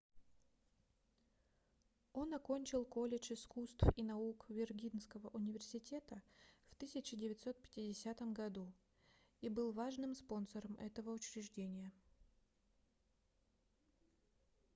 он 2.13 2.33
окончил 2.33 2.83
колледж 2.85 3.33
искусств 3.33 3.83
и 3.95 4.01
наук 4.01 4.47
виргинского 4.49 5.27
университета 5.27 6.23
в 6.71 6.75
1950 6.77 8.19
году 8.33 8.73
и 9.41 9.49
был 9.49 9.71
важным 9.71 10.15
спонсором 10.15 10.75
этого 10.79 11.11
учреждения 11.11 11.91